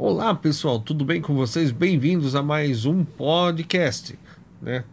[0.00, 1.72] Olá pessoal, tudo bem com vocês?
[1.72, 4.16] Bem-vindos a mais um podcast,
[4.62, 4.84] né?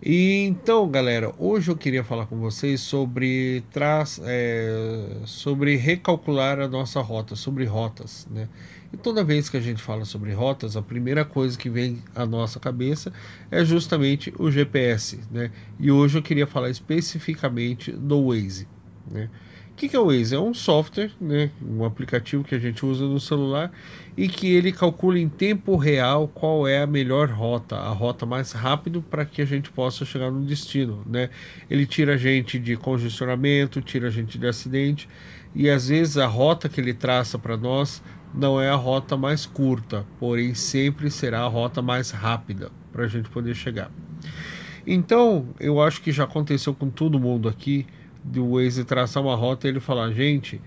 [0.00, 4.04] E então, galera, hoje eu queria falar com vocês sobre tra...
[4.22, 8.48] É, sobre recalcular a nossa rota, sobre rotas, né?
[8.92, 12.24] E toda vez que a gente fala sobre rotas, a primeira coisa que vem à
[12.24, 13.12] nossa cabeça
[13.50, 15.50] é justamente o GPS, né?
[15.80, 18.68] E hoje eu queria falar especificamente do Waze,
[19.10, 19.28] né?
[19.72, 20.34] O que, que é o Waze?
[20.34, 23.72] É um software, né, um aplicativo que a gente usa no celular
[24.16, 28.52] e que ele calcula em tempo real qual é a melhor rota, a rota mais
[28.52, 31.02] rápido para que a gente possa chegar no destino.
[31.06, 31.30] Né?
[31.70, 35.08] Ele tira a gente de congestionamento, tira a gente de acidente
[35.54, 38.02] e às vezes a rota que ele traça para nós
[38.34, 43.08] não é a rota mais curta, porém sempre será a rota mais rápida para a
[43.08, 43.90] gente poder chegar.
[44.86, 47.86] Então, eu acho que já aconteceu com todo mundo aqui
[48.24, 50.60] do Waze traçar uma rota e ele falar, gente,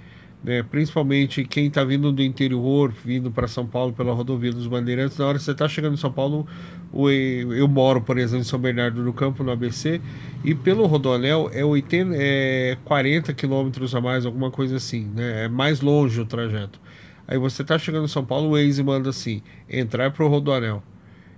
[0.44, 5.18] né, principalmente quem está vindo do interior, vindo para São Paulo pela rodovia dos Bandeirantes,
[5.18, 6.46] na hora que você está chegando em São Paulo,
[6.94, 10.00] eu moro, por exemplo, em São Bernardo do Campo, no ABC,
[10.44, 15.48] e pelo Rodoanel é, 80, é 40 quilômetros a mais, alguma coisa assim, né, é
[15.50, 16.80] mais longe o trajeto.
[17.28, 20.84] Aí você está chegando em São Paulo, o Waze manda assim, entrar para o Rodoanel.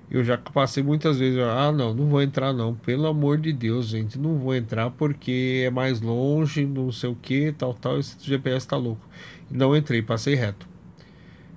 [0.10, 3.88] Eu já passei muitas vezes, ah, não, não vou entrar não, pelo amor de Deus,
[3.88, 8.16] gente, não vou entrar porque é mais longe, não sei o que, tal, tal, esse
[8.22, 9.06] GPS tá louco.
[9.52, 10.68] Não entrei, passei reto.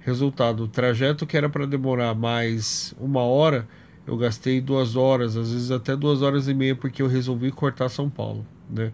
[0.00, 3.68] Resultado, o trajeto que era para demorar mais uma hora,
[4.04, 7.88] eu gastei duas horas, às vezes até duas horas e meia, porque eu resolvi cortar
[7.88, 8.92] São Paulo, né?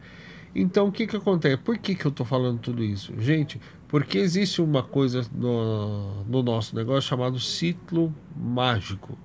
[0.55, 1.57] Então, o que que acontece?
[1.59, 3.13] Por que que eu tô falando tudo isso?
[3.19, 9.19] Gente, porque existe uma coisa no, no nosso negócio chamado ciclo mágico.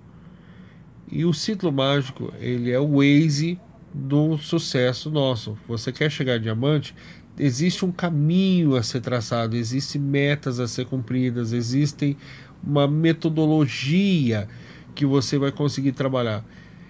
[1.12, 3.60] E o ciclo mágico, ele é o Waze
[3.94, 5.58] do sucesso nosso.
[5.68, 6.96] Você quer chegar a diamante?
[7.38, 12.16] Existe um caminho a ser traçado, existem metas a ser cumpridas, existem
[12.64, 14.48] uma metodologia
[14.96, 16.46] que você vai conseguir trabalhar.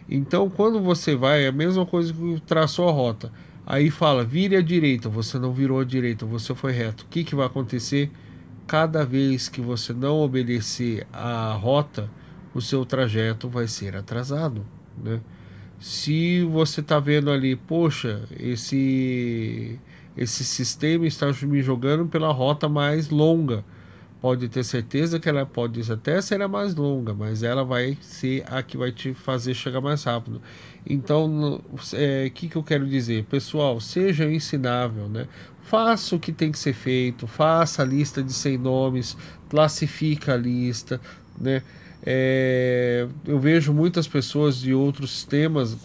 [0.09, 3.31] Então, quando você vai, é a mesma coisa que traçou a rota.
[3.65, 7.05] Aí fala, vire à direita, você não virou à direita, você foi reto.
[7.05, 8.11] O que, que vai acontecer?
[8.67, 12.09] Cada vez que você não obedecer a rota,
[12.53, 14.65] o seu trajeto vai ser atrasado,
[15.01, 15.19] né?
[15.79, 19.79] Se você está vendo ali, poxa, esse
[20.15, 23.63] esse sistema está me jogando pela rota mais longa,
[24.21, 28.43] pode ter certeza que ela pode até ser a mais longa, mas ela vai ser
[28.47, 30.39] a que vai te fazer chegar mais rápido.
[30.85, 33.23] Então, o é, que, que eu quero dizer?
[33.25, 35.27] Pessoal, seja ensinável, né?
[35.63, 39.17] Faça o que tem que ser feito, faça a lista de 100 nomes,
[39.51, 41.01] classifica a lista,
[41.37, 41.61] né?
[42.03, 45.77] É, eu vejo muitas pessoas de outros sistemas,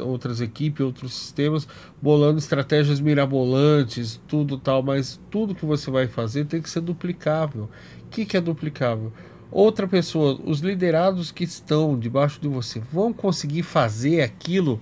[0.00, 1.66] outras equipes, outros sistemas,
[2.00, 7.68] bolando estratégias mirabolantes, tudo tal, mas tudo que você vai fazer tem que ser duplicável.
[8.04, 9.12] O que, que é duplicável?
[9.50, 14.80] Outra pessoa, os liderados que estão debaixo de você vão conseguir fazer aquilo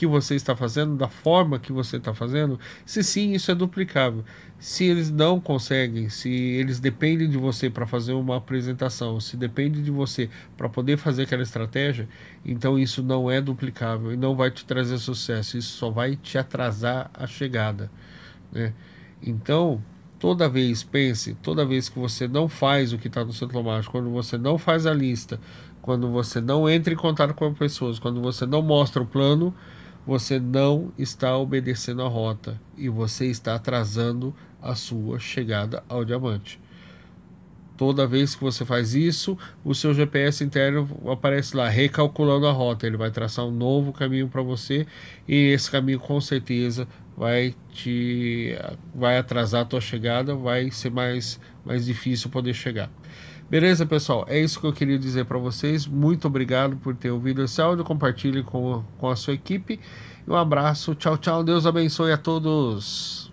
[0.00, 2.58] que você está fazendo, da forma que você está fazendo?
[2.86, 4.24] Se sim, isso é duplicável.
[4.58, 9.82] Se eles não conseguem, se eles dependem de você para fazer uma apresentação, se depende
[9.82, 12.08] de você para poder fazer aquela estratégia,
[12.42, 15.58] então isso não é duplicável e não vai te trazer sucesso.
[15.58, 17.90] Isso só vai te atrasar a chegada.
[18.50, 18.72] Né?
[19.22, 19.84] Então,
[20.18, 23.92] toda vez, pense, toda vez que você não faz o que está no centro mágico,
[23.92, 25.38] quando você não faz a lista,
[25.82, 29.54] quando você não entra em contato com as pessoas, quando você não mostra o plano,
[30.06, 36.60] você não está obedecendo a rota e você está atrasando a sua chegada ao diamante.
[37.76, 42.86] Toda vez que você faz isso, o seu GPS interno aparece lá recalculando a rota.
[42.86, 44.86] Ele vai traçar um novo caminho para você
[45.26, 46.86] e esse caminho com certeza
[47.16, 48.54] vai te
[48.94, 52.90] vai atrasar a tua chegada, vai ser mais mais difícil poder chegar.
[53.50, 54.24] Beleza, pessoal?
[54.28, 55.84] É isso que eu queria dizer para vocês.
[55.84, 57.84] Muito obrigado por ter ouvido esse áudio.
[57.84, 59.80] Compartilhe com, com a sua equipe.
[60.28, 60.94] Um abraço.
[60.94, 61.42] Tchau, tchau.
[61.42, 63.29] Deus abençoe a todos.